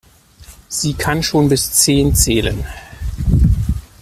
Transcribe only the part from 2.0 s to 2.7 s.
zählen.